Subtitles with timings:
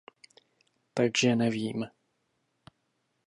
[0.93, 1.83] Takže nevím.